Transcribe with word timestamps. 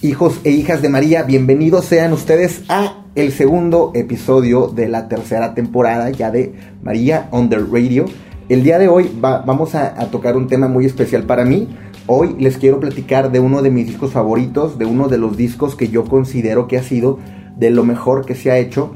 Hijos 0.00 0.40
e 0.44 0.50
hijas 0.50 0.80
de 0.80 0.88
María, 0.88 1.24
bienvenidos 1.24 1.84
sean 1.86 2.12
ustedes 2.12 2.62
a 2.68 3.02
el 3.16 3.32
segundo 3.32 3.90
episodio 3.96 4.68
de 4.68 4.86
la 4.86 5.08
tercera 5.08 5.54
temporada 5.54 6.08
ya 6.10 6.30
de 6.30 6.54
María 6.84 7.26
on 7.32 7.48
the 7.48 7.58
Radio. 7.58 8.04
El 8.48 8.62
día 8.62 8.78
de 8.78 8.86
hoy 8.86 9.10
vamos 9.20 9.74
a, 9.74 9.96
tocar 10.12 10.36
un 10.36 10.46
tema 10.46 10.68
muy 10.68 10.86
especial 10.86 11.24
para 11.24 11.44
mí. 11.44 11.66
Hoy 12.06 12.36
les 12.38 12.58
quiero 12.58 12.78
platicar 12.78 13.32
de 13.32 13.40
uno 13.40 13.60
de 13.60 13.72
mis 13.72 13.88
discos 13.88 14.12
favoritos, 14.12 14.78
de 14.78 14.84
uno 14.84 15.08
de 15.08 15.18
los 15.18 15.36
discos 15.36 15.74
que 15.74 15.88
yo 15.88 16.04
considero 16.04 16.68
que 16.68 16.78
ha 16.78 16.84
sido 16.84 17.18
de 17.56 17.70
lo 17.70 17.82
mejor 17.82 18.24
que 18.24 18.36
se 18.36 18.52
ha 18.52 18.58
hecho 18.58 18.94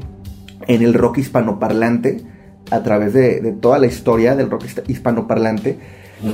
en 0.67 0.83
el 0.83 0.93
rock 0.93 1.17
hispanoparlante 1.17 2.21
a 2.71 2.81
través 2.81 3.11
de, 3.11 3.41
de 3.41 3.51
toda 3.51 3.77
la 3.77 3.87
historia 3.87 4.37
del 4.37 4.49
rock 4.49 4.63
hispanoparlante 4.87 5.79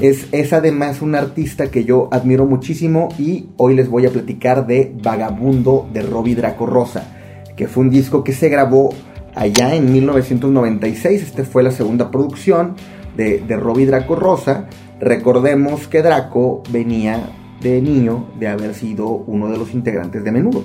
es, 0.01 0.53
además 0.53 1.01
un 1.01 1.15
artista 1.15 1.71
que 1.71 1.83
yo 1.83 2.09
admiro 2.11 2.45
muchísimo 2.45 3.09
y 3.17 3.47
hoy 3.57 3.75
les 3.75 3.89
voy 3.89 4.05
a 4.05 4.11
platicar 4.11 4.67
de 4.67 4.93
Vagabundo 5.01 5.89
de 5.91 6.03
Robbie 6.03 6.35
Draco 6.35 6.65
Rosa, 6.65 7.11
que 7.55 7.67
fue 7.67 7.83
un 7.83 7.89
disco 7.89 8.23
que 8.23 8.33
se 8.33 8.49
grabó 8.49 8.93
allá 9.35 9.75
en 9.75 9.91
1996. 9.91 11.23
Esta 11.23 11.43
fue 11.43 11.63
la 11.63 11.71
segunda 11.71 12.11
producción 12.11 12.75
de, 13.17 13.39
de 13.39 13.57
Robbie 13.57 13.87
Draco 13.87 14.15
Rosa. 14.15 14.67
Recordemos 14.99 15.87
que 15.87 16.01
Draco 16.01 16.61
venía 16.69 17.31
de 17.61 17.81
niño 17.81 18.27
de 18.39 18.47
haber 18.47 18.75
sido 18.75 19.07
uno 19.07 19.49
de 19.49 19.57
los 19.57 19.73
integrantes 19.73 20.23
de 20.23 20.31
Menudo. 20.31 20.63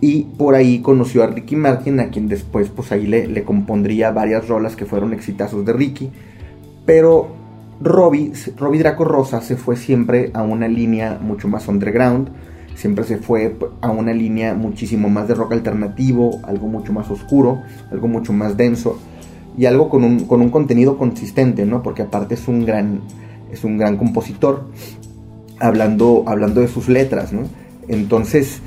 Y 0.00 0.24
por 0.36 0.54
ahí 0.54 0.80
conoció 0.80 1.22
a 1.22 1.28
Ricky 1.28 1.56
Martin, 1.56 2.00
a 2.00 2.10
quien 2.10 2.28
después 2.28 2.68
pues 2.68 2.92
ahí 2.92 3.06
le, 3.06 3.28
le 3.28 3.44
compondría 3.44 4.10
varias 4.10 4.46
rolas 4.48 4.76
que 4.76 4.84
fueron 4.84 5.12
exitazos 5.14 5.64
de 5.64 5.72
Ricky. 5.72 6.10
Pero 6.84 7.45
Robbie, 7.80 8.32
Draco 8.78 9.04
Rosa 9.04 9.40
se 9.40 9.56
fue 9.56 9.76
siempre 9.76 10.30
a 10.34 10.42
una 10.42 10.68
línea 10.68 11.18
mucho 11.20 11.48
más 11.48 11.68
underground, 11.68 12.30
siempre 12.74 13.04
se 13.04 13.18
fue 13.18 13.56
a 13.80 13.90
una 13.90 14.12
línea 14.12 14.54
muchísimo 14.54 15.08
más 15.08 15.28
de 15.28 15.34
rock 15.34 15.52
alternativo, 15.52 16.40
algo 16.44 16.68
mucho 16.68 16.92
más 16.92 17.10
oscuro, 17.10 17.62
algo 17.90 18.08
mucho 18.08 18.32
más 18.32 18.56
denso 18.56 18.98
y 19.58 19.66
algo 19.66 19.88
con 19.88 20.04
un, 20.04 20.20
con 20.26 20.40
un 20.40 20.50
contenido 20.50 20.98
consistente, 20.98 21.64
¿no? 21.66 21.82
Porque 21.82 22.02
aparte 22.02 22.34
es 22.34 22.48
un 22.48 22.64
gran, 22.64 23.00
es 23.50 23.64
un 23.64 23.78
gran 23.78 23.96
compositor, 23.96 24.68
hablando, 25.58 26.24
hablando 26.26 26.60
de 26.60 26.68
sus 26.68 26.88
letras, 26.88 27.32
¿no? 27.32 27.42
Entonces, 27.88 28.60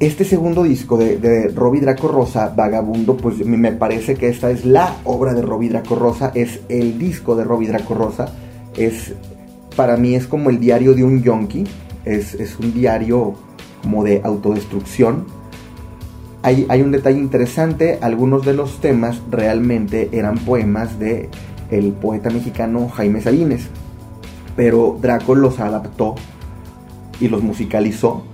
este 0.00 0.24
segundo 0.24 0.64
disco 0.64 0.96
de, 0.96 1.18
de 1.18 1.48
Robbie 1.48 1.80
Draco 1.80 2.08
Rosa, 2.08 2.52
Vagabundo, 2.54 3.16
pues 3.16 3.44
me 3.46 3.72
parece 3.72 4.16
que 4.16 4.28
esta 4.28 4.50
es 4.50 4.64
la 4.64 4.96
obra 5.04 5.34
de 5.34 5.42
Robbie 5.42 5.68
Draco 5.68 5.94
Rosa, 5.94 6.32
es 6.34 6.60
el 6.68 6.98
disco 6.98 7.36
de 7.36 7.44
Robbie 7.44 7.68
Draco 7.68 7.94
Rosa, 7.94 8.34
es, 8.76 9.14
para 9.76 9.96
mí 9.96 10.14
es 10.14 10.26
como 10.26 10.50
el 10.50 10.58
diario 10.58 10.94
de 10.94 11.04
un 11.04 11.22
yonki, 11.22 11.64
es, 12.04 12.34
un 12.58 12.74
diario 12.74 13.34
como 13.82 14.02
de 14.02 14.20
autodestrucción. 14.24 15.26
Hay, 16.42 16.66
hay, 16.68 16.82
un 16.82 16.90
detalle 16.90 17.18
interesante, 17.18 17.98
algunos 18.02 18.44
de 18.44 18.52
los 18.52 18.80
temas 18.80 19.22
realmente 19.30 20.10
eran 20.12 20.38
poemas 20.38 20.98
de 20.98 21.30
el 21.70 21.92
poeta 21.92 22.30
mexicano 22.30 22.88
Jaime 22.88 23.22
Sabines, 23.22 23.68
pero 24.56 24.98
Draco 25.00 25.34
los 25.34 25.60
adaptó 25.60 26.16
y 27.20 27.28
los 27.28 27.42
musicalizó 27.42 28.24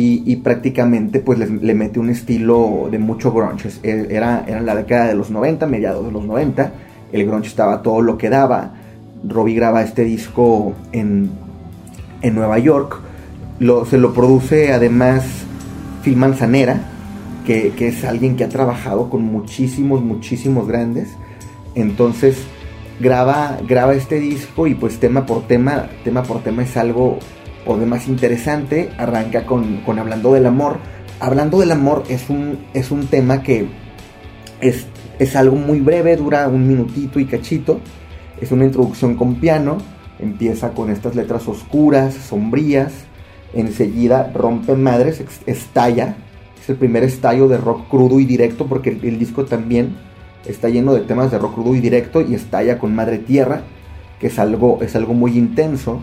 y, 0.00 0.36
prácticamente 0.36 1.18
pues 1.18 1.38
le, 1.38 1.74
mete 1.74 1.98
un 1.98 2.10
estilo 2.10 2.88
de 2.88 3.00
mucho 3.00 3.32
grunge. 3.32 3.68
Era, 3.82 4.44
era 4.46 4.60
la 4.60 4.76
década 4.76 5.08
de 5.08 5.14
los 5.14 5.30
90, 5.30 5.66
mediados 5.66 6.06
de 6.06 6.12
los 6.12 6.24
90, 6.24 6.72
el 7.12 7.26
grunge 7.26 7.48
estaba 7.48 7.82
todo 7.82 8.00
lo 8.00 8.16
que 8.16 8.30
daba. 8.30 8.74
Robbie 9.26 9.56
graba 9.56 9.82
este 9.82 10.04
disco 10.04 10.74
en, 10.92 11.30
en 12.22 12.34
Nueva 12.34 12.60
York, 12.60 13.00
se 13.90 13.98
lo 13.98 14.14
produce 14.14 14.72
además 14.72 15.24
Phil 16.04 16.16
Manzanera, 16.16 16.80
que, 17.44 17.72
que, 17.76 17.88
es 17.88 18.04
alguien 18.04 18.36
que 18.36 18.44
ha 18.44 18.48
trabajado 18.48 19.10
con 19.10 19.24
muchísimos, 19.24 20.00
muchísimos 20.00 20.68
grandes. 20.68 21.08
Entonces 21.74 22.36
graba, 23.00 23.58
graba 23.66 23.94
este 23.94 24.20
disco 24.20 24.68
y 24.68 24.74
pues 24.76 25.00
tema 25.00 25.26
por 25.26 25.48
tema, 25.48 25.88
tema 26.04 26.22
por 26.22 26.40
tema 26.40 26.62
es 26.62 26.76
algo 26.76 27.18
o 27.66 27.76
de 27.76 27.86
más 27.86 28.08
interesante, 28.08 28.90
arranca 28.98 29.46
con, 29.46 29.82
Hablando 29.86 30.32
del 30.32 30.46
Amor. 30.46 30.78
Hablando 31.20 31.60
del 31.60 31.72
Amor 31.72 32.04
es 32.08 32.30
un, 32.30 32.58
es 32.74 32.90
un 32.90 33.06
tema 33.06 33.42
que 33.42 33.68
es, 34.60 34.86
es 35.18 35.36
algo 35.36 35.56
muy 35.56 35.80
breve, 35.80 36.16
dura 36.16 36.48
un 36.48 36.66
minutito 36.66 37.20
y 37.20 37.26
cachito. 37.26 37.80
Es 38.40 38.52
una 38.52 38.64
introducción 38.64 39.16
con 39.16 39.36
piano, 39.36 39.78
empieza 40.18 40.70
con 40.70 40.90
estas 40.90 41.14
letras 41.14 41.46
oscuras, 41.48 42.14
sombrías. 42.14 42.92
Enseguida 43.54 44.30
rompe 44.34 44.74
madres, 44.74 45.22
estalla. 45.46 46.16
Es 46.60 46.68
el 46.68 46.76
primer 46.76 47.02
estallo 47.02 47.48
de 47.48 47.56
rock 47.56 47.88
crudo 47.88 48.20
y 48.20 48.24
directo 48.24 48.66
porque 48.66 48.90
el, 48.90 49.04
el 49.04 49.18
disco 49.18 49.46
también 49.46 49.96
está 50.46 50.68
lleno 50.68 50.94
de 50.94 51.00
temas 51.00 51.30
de 51.30 51.38
rock 51.38 51.54
crudo 51.54 51.74
y 51.74 51.80
directo 51.80 52.20
y 52.20 52.34
estalla 52.34 52.78
con 52.78 52.94
Madre 52.94 53.18
Tierra, 53.18 53.62
que 54.20 54.28
es 54.28 54.38
algo, 54.38 54.78
es 54.82 54.94
algo 54.96 55.14
muy 55.14 55.36
intenso. 55.36 56.00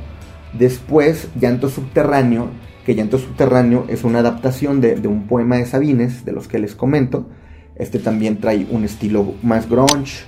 Después, 0.57 1.27
Llanto 1.39 1.69
Subterráneo, 1.69 2.47
que 2.85 2.95
Llanto 2.95 3.17
Subterráneo 3.17 3.85
es 3.89 4.03
una 4.03 4.19
adaptación 4.19 4.79
de, 4.79 5.07
un 5.07 5.27
poema 5.27 5.57
de 5.57 5.65
Sabines, 5.65 6.23
de 6.23 6.31
los 6.31 6.47
que 6.47 6.59
les 6.59 6.75
comento. 6.75 7.25
Este 7.75 7.99
también 7.99 8.39
trae 8.39 8.65
un 8.69 8.85
estilo 8.85 9.33
más 9.43 9.67
grunge, 9.69 10.23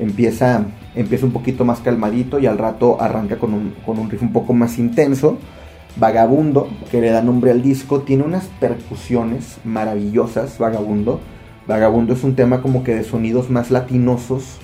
empieza, 0.00 0.64
empieza 0.96 1.26
un 1.26 1.32
poquito 1.32 1.64
más 1.64 1.80
calmadito 1.80 2.40
y 2.40 2.46
al 2.46 2.58
rato 2.58 3.00
arranca 3.00 3.38
con 3.38 3.54
un, 3.54 3.74
con 3.86 3.98
un 3.98 4.10
riff 4.10 4.22
un 4.22 4.32
poco 4.32 4.52
más 4.52 4.78
intenso. 4.78 5.38
Vagabundo, 5.96 6.68
que 6.90 7.00
le 7.00 7.10
da 7.10 7.22
nombre 7.22 7.50
al 7.50 7.62
disco, 7.62 8.00
tiene 8.00 8.24
unas 8.24 8.46
percusiones 8.60 9.58
maravillosas, 9.64 10.58
Vagabundo. 10.58 11.20
Vagabundo 11.66 12.14
es 12.14 12.24
un 12.24 12.34
tema 12.34 12.62
como 12.62 12.82
que 12.82 12.94
de 12.94 13.04
sonidos 13.04 13.48
más 13.50 13.70
latinosos, 13.70 14.58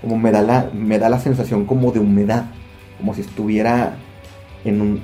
como 0.00 0.18
me 0.18 0.32
da 0.32 0.42
la, 0.42 0.70
me 0.72 0.98
da 0.98 1.08
la 1.08 1.20
sensación 1.20 1.64
como 1.64 1.92
de 1.92 2.00
humedad, 2.00 2.46
como 2.98 3.14
si 3.14 3.20
estuviera 3.20 3.96
en 4.68 4.80
un, 4.80 5.00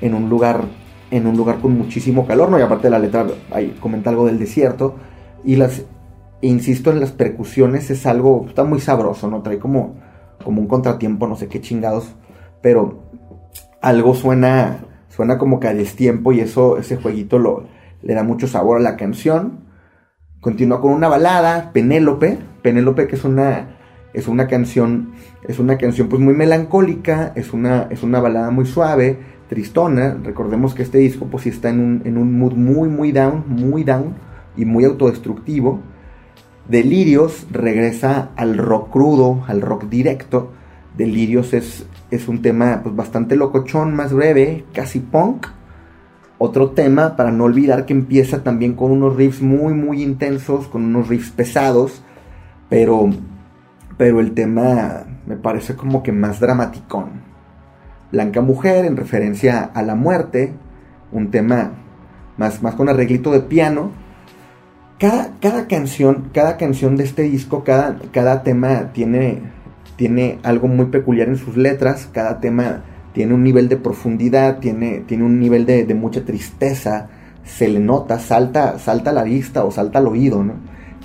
en 0.00 0.14
un 0.14 0.28
lugar 0.28 0.64
en 1.10 1.26
un 1.26 1.36
lugar 1.36 1.60
con 1.60 1.76
muchísimo 1.76 2.26
calor, 2.26 2.50
¿no? 2.50 2.58
Y 2.58 2.62
aparte 2.62 2.88
de 2.88 2.90
la 2.90 2.98
letra 2.98 3.26
ahí 3.50 3.76
comenta 3.80 4.10
algo 4.10 4.26
del 4.26 4.38
desierto 4.38 4.96
y 5.44 5.56
las 5.56 5.82
insisto 6.40 6.90
en 6.90 7.00
las 7.00 7.12
percusiones 7.12 7.90
es 7.90 8.06
algo 8.06 8.44
está 8.48 8.64
muy 8.64 8.80
sabroso, 8.80 9.28
¿no? 9.28 9.42
Trae 9.42 9.58
como 9.58 9.96
como 10.44 10.60
un 10.60 10.68
contratiempo, 10.68 11.26
no 11.26 11.36
sé 11.36 11.48
qué 11.48 11.60
chingados, 11.60 12.14
pero 12.62 13.02
algo 13.80 14.14
suena 14.14 14.84
suena 15.08 15.38
como 15.38 15.58
que 15.58 15.68
a 15.68 15.74
destiempo 15.74 16.32
y 16.32 16.40
eso 16.40 16.78
ese 16.78 16.96
jueguito 16.96 17.38
le 18.02 18.14
da 18.14 18.22
mucho 18.22 18.46
sabor 18.46 18.78
a 18.78 18.80
la 18.80 18.96
canción. 18.96 19.66
Continúa 20.40 20.80
con 20.80 20.92
una 20.92 21.08
balada, 21.08 21.72
Penélope, 21.72 22.38
Penélope 22.62 23.08
que 23.08 23.16
es 23.16 23.24
una 23.24 23.76
es 24.12 24.28
una 24.28 24.46
canción, 24.46 25.12
es 25.46 25.58
una 25.58 25.76
canción 25.76 26.08
pues 26.08 26.20
muy 26.20 26.34
melancólica, 26.34 27.32
es 27.34 27.52
una, 27.52 27.88
es 27.90 28.02
una 28.02 28.20
balada 28.20 28.50
muy 28.50 28.66
suave, 28.66 29.18
tristona. 29.48 30.16
Recordemos 30.22 30.74
que 30.74 30.82
este 30.82 30.98
disco 30.98 31.26
pues 31.26 31.44
sí 31.44 31.50
está 31.50 31.68
en 31.68 31.80
un, 31.80 32.02
en 32.04 32.16
un 32.16 32.38
mood 32.38 32.54
muy, 32.54 32.88
muy 32.88 33.12
down, 33.12 33.44
muy 33.46 33.84
down 33.84 34.14
y 34.56 34.64
muy 34.64 34.84
autodestructivo. 34.84 35.80
Delirios 36.68 37.46
regresa 37.50 38.30
al 38.36 38.58
rock 38.58 38.90
crudo, 38.90 39.44
al 39.46 39.60
rock 39.60 39.88
directo. 39.88 40.52
Delirios 40.96 41.54
es, 41.54 41.86
es 42.10 42.28
un 42.28 42.42
tema 42.42 42.80
pues 42.82 42.94
bastante 42.94 43.36
locochón, 43.36 43.94
más 43.94 44.12
breve, 44.12 44.64
casi 44.72 45.00
punk. 45.00 45.46
Otro 46.38 46.70
tema, 46.70 47.16
para 47.16 47.32
no 47.32 47.44
olvidar 47.44 47.84
que 47.84 47.92
empieza 47.92 48.44
también 48.44 48.74
con 48.74 48.92
unos 48.92 49.16
riffs 49.16 49.42
muy, 49.42 49.74
muy 49.74 50.02
intensos, 50.02 50.68
con 50.68 50.84
unos 50.84 51.08
riffs 51.08 51.30
pesados, 51.30 52.02
pero 52.68 53.10
pero 53.98 54.20
el 54.20 54.32
tema 54.32 55.04
me 55.26 55.36
parece 55.36 55.74
como 55.74 56.02
que 56.02 56.12
más 56.12 56.40
dramaticón. 56.40 57.28
Blanca 58.10 58.40
Mujer 58.40 58.86
en 58.86 58.96
referencia 58.96 59.70
a 59.74 59.82
la 59.82 59.94
muerte, 59.94 60.54
un 61.12 61.30
tema 61.30 61.72
más, 62.38 62.62
más 62.62 62.76
con 62.76 62.88
arreglito 62.88 63.32
de 63.32 63.40
piano. 63.40 63.90
Cada, 64.98 65.32
cada, 65.40 65.66
canción, 65.66 66.30
cada 66.32 66.56
canción 66.56 66.96
de 66.96 67.04
este 67.04 67.22
disco, 67.22 67.64
cada, 67.64 67.98
cada 68.12 68.42
tema 68.42 68.92
tiene, 68.92 69.42
tiene 69.96 70.38
algo 70.44 70.68
muy 70.68 70.86
peculiar 70.86 71.28
en 71.28 71.36
sus 71.36 71.56
letras, 71.56 72.08
cada 72.10 72.40
tema 72.40 72.84
tiene 73.12 73.34
un 73.34 73.42
nivel 73.42 73.68
de 73.68 73.76
profundidad, 73.76 74.58
tiene, 74.58 75.00
tiene 75.06 75.24
un 75.24 75.38
nivel 75.38 75.66
de, 75.66 75.84
de 75.84 75.94
mucha 75.94 76.24
tristeza, 76.24 77.08
se 77.44 77.68
le 77.68 77.80
nota, 77.80 78.18
salta, 78.18 78.78
salta 78.78 79.10
a 79.10 79.12
la 79.12 79.24
vista 79.24 79.64
o 79.64 79.70
salta 79.70 79.98
al 79.98 80.06
oído, 80.06 80.42
¿no? 80.42 80.54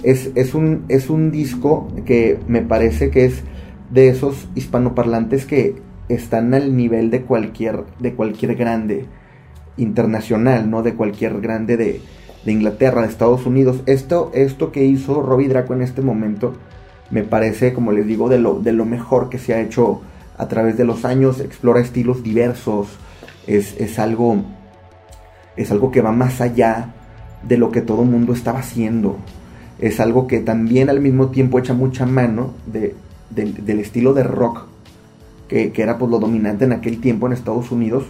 Es, 0.01 0.53
un, 0.53 0.85
es 0.89 1.09
un 1.09 1.31
disco 1.31 1.87
que 2.05 2.39
me 2.47 2.61
parece 2.61 3.09
que 3.09 3.25
es 3.25 3.43
de 3.91 4.07
esos 4.07 4.47
hispanoparlantes 4.55 5.45
que 5.45 5.75
están 6.09 6.53
al 6.53 6.75
nivel 6.75 7.09
de 7.11 7.21
cualquier, 7.21 7.83
de 7.99 8.13
cualquier 8.13 8.55
grande 8.55 9.05
internacional, 9.77 10.69
¿no? 10.69 10.83
De 10.83 10.95
cualquier 10.95 11.39
grande 11.41 11.77
de, 11.77 12.01
Inglaterra, 12.45 13.01
de 13.01 13.07
Estados 13.07 13.45
Unidos. 13.45 13.81
Esto, 13.85 14.31
esto 14.33 14.71
que 14.71 14.83
hizo 14.83 15.21
Robbie 15.21 15.47
Draco 15.47 15.73
en 15.73 15.81
este 15.81 16.01
momento 16.01 16.53
me 17.09 17.23
parece, 17.23 17.73
como 17.73 17.91
les 17.91 18.05
digo, 18.07 18.27
de 18.27 18.39
lo, 18.39 18.59
de 18.59 18.73
lo 18.73 18.85
mejor 18.85 19.29
que 19.29 19.37
se 19.37 19.53
ha 19.53 19.61
hecho 19.61 20.01
a 20.37 20.47
través 20.47 20.77
de 20.77 20.83
los 20.83 21.05
años. 21.05 21.39
Explora 21.39 21.79
estilos 21.79 22.23
diversos. 22.23 22.87
Es, 23.47 23.79
es 23.79 23.99
algo 23.99 24.43
es 25.55 25.71
algo 25.71 25.91
que 25.91 26.01
va 26.01 26.11
más 26.11 26.41
allá 26.41 26.93
de 27.43 27.57
lo 27.57 27.71
que 27.71 27.81
todo 27.81 28.03
mundo 28.03 28.33
estaba 28.33 28.59
haciendo. 28.59 29.17
Es 29.83 29.99
algo 29.99 30.27
que 30.27 30.39
también 30.39 30.89
al 30.89 31.01
mismo 31.01 31.27
tiempo 31.27 31.59
echa 31.59 31.73
mucha 31.73 32.05
mano 32.05 32.53
de, 32.65 32.95
del 33.29 33.79
estilo 33.79 34.13
de 34.13 34.23
rock 34.23 34.65
que, 35.49 35.73
que, 35.73 35.81
era 35.81 35.97
pues 35.97 36.09
lo 36.09 36.19
dominante 36.19 36.63
en 36.63 36.71
aquel 36.71 37.01
tiempo 37.01 37.27
en 37.27 37.33
Estados 37.33 37.69
Unidos, 37.69 38.05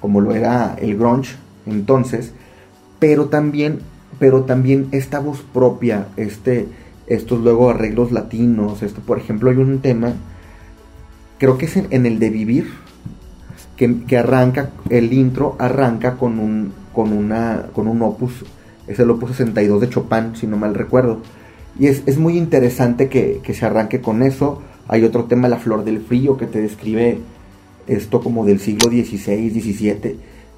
como 0.00 0.20
lo 0.20 0.34
era 0.34 0.76
el 0.80 0.96
grunge 0.96 1.34
entonces, 1.66 2.32
pero 2.98 3.26
también, 3.26 3.80
pero 4.18 4.42
también 4.42 4.88
esta 4.92 5.18
voz 5.18 5.42
propia, 5.52 6.08
este, 6.16 6.68
estos 7.06 7.40
luego 7.40 7.70
arreglos 7.70 8.12
latinos, 8.12 8.82
esto, 8.82 9.00
por 9.00 9.18
ejemplo, 9.18 9.50
hay 9.50 9.56
un 9.56 9.80
tema, 9.80 10.14
creo 11.38 11.58
que 11.58 11.66
es 11.66 11.76
en, 11.76 12.06
el 12.06 12.18
de 12.18 12.30
vivir, 12.30 12.70
que, 13.76 14.04
que, 14.04 14.16
arranca, 14.16 14.70
el 14.90 15.12
intro 15.12 15.56
arranca 15.58 16.16
con 16.16 16.38
un, 16.38 16.72
con 16.92 17.12
una, 17.12 17.66
con 17.72 17.88
un 17.88 18.02
opus, 18.02 18.44
es 18.90 18.98
el 18.98 19.10
opus 19.10 19.30
62 19.30 19.80
de 19.80 19.88
Chopin, 19.88 20.34
si 20.34 20.46
no 20.46 20.56
mal 20.56 20.74
recuerdo. 20.74 21.20
Y 21.78 21.86
es, 21.86 22.02
es 22.06 22.18
muy 22.18 22.36
interesante 22.36 23.08
que, 23.08 23.40
que, 23.42 23.54
se 23.54 23.64
arranque 23.64 24.00
con 24.00 24.22
eso. 24.22 24.60
Hay 24.88 25.04
otro 25.04 25.24
tema, 25.24 25.48
La 25.48 25.58
Flor 25.58 25.84
del 25.84 26.00
Frío, 26.00 26.36
que 26.36 26.46
te 26.46 26.60
describe 26.60 27.18
esto 27.86 28.20
como 28.20 28.44
del 28.44 28.60
siglo 28.60 28.90
XVI, 28.90 29.50
XVII, 29.50 30.16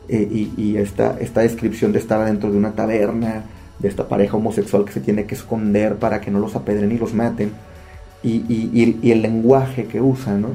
eh, 0.09 0.49
y, 0.57 0.77
esta, 0.77 1.19
esta 1.21 1.43
descripción 1.43 1.93
de 1.93 1.99
estar 1.99 2.25
dentro 2.25 2.51
de 2.51 2.57
una 2.57 2.73
taberna, 2.73 3.45
de 3.79 3.89
esta 3.89 4.09
pareja 4.09 4.37
homosexual 4.37 4.85
que 4.85 4.93
se 4.93 5.01
tiene 5.01 5.25
que 5.25 5.35
esconder 5.35 5.97
para 5.97 6.21
que 6.21 6.31
no 6.31 6.39
los 6.39 6.57
apedren 6.57 6.93
y 6.93 6.99
los 6.99 7.15
maten, 7.15 7.53
y, 8.23 8.45
y, 8.49 8.99
y 9.03 9.11
el 9.11 9.23
lenguaje 9.23 9.85
que 9.85 10.01
usa, 10.01 10.39
¿no? 10.39 10.49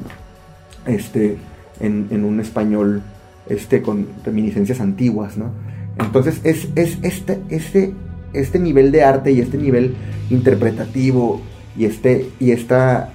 Este, 0.86 1.36
en, 1.80 2.08
en, 2.10 2.24
un 2.24 2.40
español 2.40 3.02
este, 3.48 3.82
con 3.82 4.06
reminiscencias 4.24 4.80
antiguas, 4.80 5.36
¿no? 5.36 5.52
Entonces 5.98 6.40
es, 6.44 6.68
es 6.74 6.98
este, 7.02 7.40
este, 7.48 7.92
este 8.32 8.58
nivel 8.58 8.92
de 8.92 9.02
arte 9.04 9.32
y 9.32 9.40
este 9.40 9.58
nivel 9.58 9.94
interpretativo 10.30 11.40
y, 11.76 11.84
este, 11.84 12.28
y, 12.40 12.52
esta, 12.52 13.12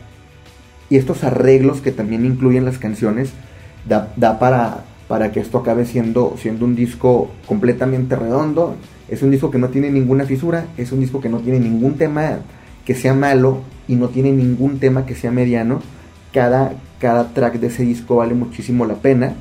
y 0.89 0.97
estos 0.97 1.23
arreglos 1.23 1.81
que 1.81 1.91
también 1.91 2.25
incluyen 2.25 2.65
las 2.65 2.77
canciones 2.77 3.31
da, 3.87 4.13
da 4.15 4.39
para, 4.39 4.85
para 5.07 5.31
que 5.31 5.39
esto 5.39 5.59
acabe 5.59 5.85
siendo, 5.85 6.35
siendo 6.37 6.65
un 6.65 6.75
disco 6.75 7.29
completamente 7.45 8.15
redondo 8.15 8.75
es 9.13 9.21
un 9.21 9.31
disco 9.31 9.51
que 9.51 9.57
no 9.57 9.69
tiene 9.69 9.91
ninguna 9.91 10.25
fisura, 10.25 10.65
es 10.77 10.91
un 10.91 10.99
disco 10.99 11.21
que 11.21 11.29
no 11.29 11.39
tiene 11.39 11.59
ningún 11.59 11.95
tema 11.95 12.39
que 12.85 12.95
sea 12.95 13.13
malo 13.13 13.59
y 13.87 13.95
no 13.95 14.09
tiene 14.09 14.31
ningún 14.31 14.79
tema 14.79 15.05
que 15.05 15.15
sea 15.15 15.31
mediano. 15.31 15.81
Cada, 16.33 16.73
cada 16.99 17.29
track 17.33 17.59
de 17.59 17.67
ese 17.67 17.83
disco 17.83 18.17
vale 18.17 18.33
muchísimo 18.33 18.85
la 18.85 18.95
pena. 18.95 19.33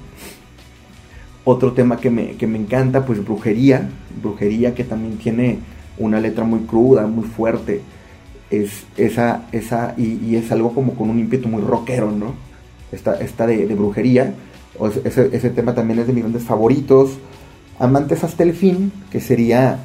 Otro 1.45 1.73
tema 1.73 1.97
que 1.97 2.11
me, 2.11 2.37
encanta, 2.41 3.05
pues 3.05 3.25
Brujería. 3.25 3.89
Brujería 4.23 4.75
que 4.75 4.85
también 4.85 5.19
tiene 5.19 5.59
una 5.99 6.21
letra 6.21 6.45
muy 6.45 6.61
cruda, 6.61 7.07
muy 7.07 7.25
fuerte. 7.25 7.81
Es 8.51 8.85
esa, 8.97 9.47
esa, 9.51 9.95
y, 9.97 10.37
es 10.37 10.53
algo 10.53 10.73
como 10.73 10.95
con 10.95 11.11
un 11.11 11.19
ímpetu 11.19 11.49
muy 11.49 11.63
rockero, 11.63 12.11
¿no? 12.13 12.35
Esta, 12.93 13.19
esta 13.21 13.47
de, 13.47 13.67
brujería. 13.75 14.35
ese, 15.05 15.31
ese, 15.33 15.51
tema 15.51 15.75
también 15.75 15.99
es 15.99 16.07
de 16.07 16.13
mis 16.13 16.23
grandes 16.23 16.45
favoritos. 16.45 17.19
Amantes 17.79 18.23
hasta 18.23 18.45
el 18.45 18.53
fin, 18.53 18.93
que 19.11 19.21
sería 19.21 19.79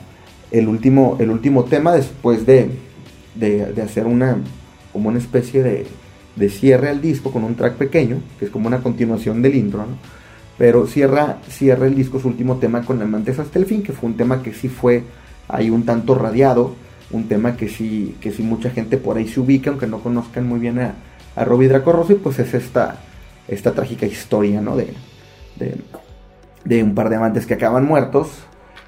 el 0.51 0.68
último, 0.68 1.18
el 1.19 1.31
último 1.31 1.63
tema 1.63 1.94
después 1.94 2.45
de, 2.45 2.69
de, 3.36 3.81
hacer 3.81 4.06
una, 4.06 4.38
como 4.94 5.09
una 5.09 5.18
especie 5.18 5.63
de, 5.63 5.88
de, 6.36 6.50
cierre 6.50 6.89
al 6.89 7.01
disco 7.01 7.31
con 7.31 7.44
un 7.44 7.56
track 7.56 7.75
pequeño, 7.75 8.19
que 8.38 8.45
es 8.45 8.51
como 8.51 8.68
una 8.68 8.83
continuación 8.83 9.42
del 9.42 9.56
intro, 9.56 9.86
pero 10.57 10.88
cierra, 10.88 11.38
cierra 11.50 11.86
el 11.86 11.95
disco 11.95 12.19
su 12.19 12.27
último 12.27 12.57
tema 12.57 12.83
con 12.83 13.01
Amantes 13.01 13.39
hasta 13.39 13.59
el 13.59 13.65
fin, 13.65 13.83
que 13.83 13.94
fue 13.94 14.09
un 14.09 14.18
tema 14.18 14.42
que 14.42 14.54
sí 14.54 14.69
fue 14.69 15.04
ahí 15.48 15.69
un 15.69 15.86
tanto 15.86 16.15
radiado, 16.15 16.75
un 17.12 17.27
tema 17.27 17.56
que 17.56 17.69
sí, 17.69 18.15
que 18.19 18.31
sí 18.31 18.44
mucha 18.44 18.69
gente 18.71 18.98
por 18.98 19.18
ahí 19.18 19.27
se 19.27 19.39
ubica, 19.39 19.69
aunque 19.69 19.88
no 19.88 20.00
conozcan 20.00 20.48
muy 20.48 20.59
bien 20.59 20.80
a, 20.80 20.95
a 21.36 21.45
Robbie 21.45 21.68
Draco 21.68 22.06
y 22.09 22.15
pues 22.15 22.39
es 22.39 22.54
esta, 22.54 22.98
esta 23.48 23.74
trágica 23.74 24.06
historia, 24.06 24.59
¿no? 24.59 24.75
De, 24.75 24.94
de, 26.65 26.83
un 26.83 26.95
par 26.95 27.09
de 27.09 27.15
amantes 27.15 27.45
que 27.45 27.54
acaban 27.54 27.86
muertos, 27.86 28.30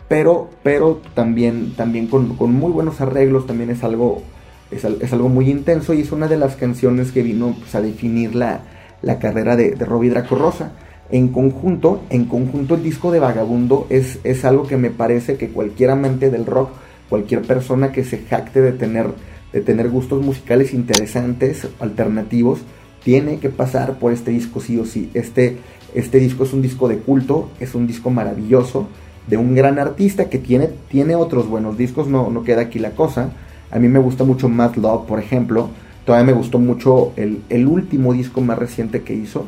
pero, 0.08 0.50
pero 0.64 1.02
también, 1.14 1.76
también 1.76 2.08
con, 2.08 2.36
muy 2.54 2.72
buenos 2.72 3.00
arreglos, 3.02 3.46
también 3.48 3.70
es 3.70 3.84
algo, 3.84 4.24
es, 4.72 4.84
algo 4.86 5.30
muy 5.30 5.50
intenso 5.50 5.94
y 5.94 6.02
es 6.02 6.12
una 6.12 6.28
de 6.28 6.38
las 6.38 6.56
canciones 6.56 7.12
que 7.12 7.22
vino 7.22 7.56
pues, 7.58 7.74
a 7.76 7.82
definir 7.82 8.36
la, 8.36 8.62
la 9.02 9.20
carrera 9.20 9.56
de, 9.56 9.72
de 9.72 9.86
Robbie 9.86 10.10
Draco 10.10 10.36
Rosa. 10.36 10.72
En 11.12 11.30
conjunto, 11.30 12.04
en 12.12 12.26
conjunto 12.26 12.76
el 12.76 12.84
disco 12.84 13.12
de 13.12 13.20
Vagabundo 13.20 13.88
es, 13.90 14.20
es 14.24 14.46
algo 14.46 14.68
que 14.68 14.78
me 14.78 14.92
parece 14.92 15.38
que 15.38 15.50
cualquier 15.50 15.90
amante 15.90 16.30
del 16.30 16.46
rock, 16.46 16.70
cualquier 17.10 17.42
persona 17.42 17.92
que 17.92 18.04
se 18.04 18.20
jacte 18.20 18.62
de 18.62 18.74
tener, 18.74 19.08
de 19.52 19.62
tener 19.62 19.90
gustos 19.90 20.24
musicales 20.24 20.72
interesantes, 20.72 21.68
alternativos, 21.80 22.60
tiene 23.04 23.40
que 23.40 23.50
pasar 23.50 23.98
por 23.98 24.14
este 24.14 24.30
disco 24.30 24.62
sí 24.62 24.78
o 24.78 24.86
sí. 24.86 25.10
Este, 25.16 25.58
este 25.96 26.20
disco 26.20 26.44
es 26.44 26.54
un 26.54 26.62
disco 26.62 26.88
de 26.88 27.00
culto, 27.00 27.50
es 27.60 27.74
un 27.74 27.88
disco 27.88 28.12
maravilloso, 28.12 28.88
de 29.26 29.38
un 29.38 29.56
gran 29.56 29.80
artista 29.80 30.30
que 30.30 30.38
tiene, 30.38 30.70
tiene 30.90 31.16
otros 31.16 31.48
buenos 31.48 31.76
discos, 31.76 32.08
no, 32.08 32.30
no 32.30 32.44
queda 32.44 32.62
aquí 32.62 32.78
la 32.78 32.92
cosa. 32.92 33.32
A 33.72 33.80
mí 33.80 33.88
me 33.88 34.00
gusta 34.00 34.24
mucho 34.24 34.48
Mad 34.48 34.76
Love, 34.76 35.08
por 35.08 35.20
ejemplo. 35.20 35.70
Todavía 36.06 36.26
me 36.26 36.38
gustó 36.38 36.60
mucho 36.60 37.14
el, 37.16 37.42
el 37.50 37.68
último 37.68 38.14
disco 38.14 38.42
más 38.42 38.60
reciente 38.60 39.02
que 39.02 39.14
hizo. 39.14 39.46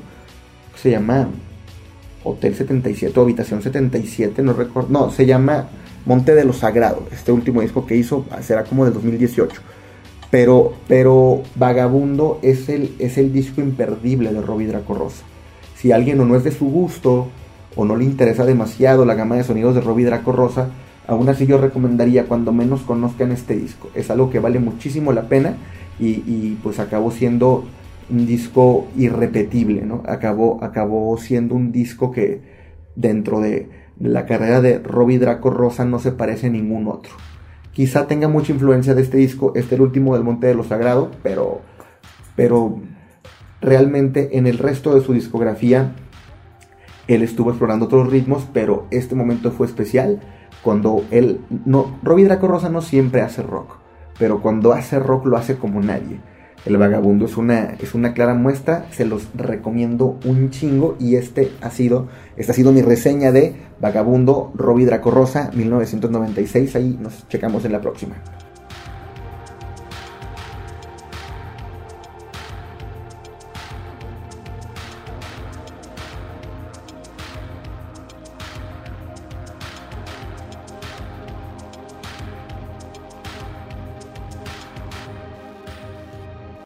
Se 0.76 0.92
llama 0.92 1.28
Hotel 2.24 2.56
77 2.56 3.20
o 3.20 3.24
Habitación 3.24 3.62
77, 3.62 4.42
no 4.42 4.54
recuerdo. 4.54 4.90
No, 4.90 5.12
se 5.12 5.26
llama 5.26 5.70
Monte 6.06 6.36
de 6.36 6.46
los 6.46 6.58
Sagrados. 6.58 7.04
Este 7.12 7.32
último 7.32 7.62
disco 7.62 7.86
que 7.86 7.96
hizo 7.96 8.26
será 8.42 8.64
como 8.64 8.86
de 8.86 8.92
2018. 8.92 9.62
Pero, 10.30 10.74
pero 10.88 11.44
Vagabundo 11.56 12.40
es 12.42 12.70
el, 12.70 12.96
es 13.00 13.18
el 13.18 13.34
disco 13.34 13.62
imperdible 13.62 14.32
de 14.32 14.42
Robbie 14.42 14.68
Draco 14.68 14.94
Rosa 14.94 15.24
si 15.82 15.92
alguien 15.92 16.20
o 16.20 16.26
no 16.26 16.36
es 16.36 16.44
de 16.44 16.52
su 16.52 16.66
gusto 16.66 17.30
o 17.76 17.86
no 17.86 17.96
le 17.96 18.06
interesa 18.06 18.46
demasiado 18.46 19.04
la 19.04 19.16
gama 19.16 19.36
de 19.36 19.44
sonidos 19.44 19.74
de 19.74 19.82
Robbie 19.82 20.06
Draco 20.06 20.32
Rosa, 20.32 20.70
aún 21.08 21.28
así 21.28 21.48
yo 21.48 21.58
recomendaría 21.58 22.26
cuando 22.26 22.52
menos 22.52 22.82
conozcan 22.82 23.32
este 23.32 23.56
disco. 23.56 23.90
Es 23.96 24.12
algo 24.12 24.30
que 24.30 24.40
vale 24.40 24.60
muchísimo 24.60 25.12
la 25.12 25.24
pena 25.24 25.56
y, 26.00 26.58
pues 26.64 26.80
acabó 26.80 27.12
siendo 27.12 27.64
un 28.12 28.26
disco 28.26 28.88
irrepetible, 28.96 29.82
¿no? 29.82 30.04
Acabó, 30.06 30.64
acabó 30.64 31.18
siendo 31.18 31.56
un 31.56 31.72
disco 31.72 32.12
que 32.12 32.42
dentro 32.96 33.40
de 33.40 33.70
la 34.00 34.26
carrera 34.26 34.62
de 34.62 34.80
Robbie 34.80 35.20
Draco 35.20 35.50
Rosa 35.50 35.86
no 35.86 36.00
se 36.00 36.12
parece 36.12 36.48
a 36.48 36.52
ningún 36.52 36.88
otro. 36.88 37.12
Quizá 37.72 38.08
tenga 38.08 38.28
mucha 38.28 38.52
influencia 38.52 38.94
de 38.94 39.02
este 39.02 39.18
disco, 39.18 39.54
este 39.56 39.76
el 39.76 39.82
último 39.82 40.14
del 40.14 40.24
Monte 40.24 40.48
de 40.48 40.56
lo 40.56 40.64
Sagrado, 40.64 41.12
pero, 41.24 41.62
pero 42.36 42.80
realmente 43.62 44.38
en 44.38 44.48
el 44.48 44.58
resto 44.58 44.94
de 44.94 45.02
su 45.02 45.14
discografía 45.14 45.94
él 47.08 47.24
estuvo 47.24 47.50
explorando 47.50 47.86
otros 47.86 48.10
ritmos, 48.10 48.48
pero 48.54 48.88
este 48.92 49.16
momento 49.16 49.52
fue 49.52 49.68
especial 49.68 50.22
cuando 50.64 51.04
él 51.12 51.42
no 51.66 51.98
Robbie 52.04 52.26
Draco 52.26 52.48
Rosa 52.48 52.70
no 52.70 52.82
siempre 52.82 53.22
hace 53.22 53.42
rock, 53.42 53.78
pero 54.20 54.42
cuando 54.42 54.74
hace 54.74 55.00
rock 55.00 55.26
lo 55.26 55.38
hace 55.38 55.58
como 55.58 55.82
nadie. 55.82 56.20
El 56.66 56.78
Vagabundo 56.78 57.26
es 57.26 57.38
una, 57.38 57.76
es 57.80 57.96
una 57.96 58.14
clara 58.14 58.36
muestra, 58.36 58.86
se 58.92 59.06
los 59.06 59.28
recomiendo 59.34 60.20
un 60.26 60.52
chingo 60.52 60.96
y 61.00 61.16
este 61.16 61.52
ha 61.62 61.72
sido, 61.72 62.08
esta 62.38 62.52
ha 62.52 62.56
sido 62.56 62.72
mi 62.72 62.84
reseña 62.84 63.32
de 63.32 63.56
Vagabundo 63.80 64.52
Robbie 64.54 64.86
Draco 64.86 65.10
Rosa 65.10 65.50
1996, 65.56 66.76
ahí 66.76 67.00
nos 67.02 67.28
checamos 67.30 67.66
en 67.66 67.72
la 67.72 67.82
próxima. 67.82 68.16